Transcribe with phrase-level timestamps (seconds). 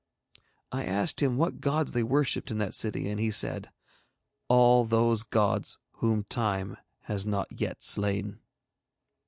[0.71, 3.69] I asked him what gods they worshipped in that city, and he said,
[4.47, 8.39] 'All those gods whom Time has not yet slain.'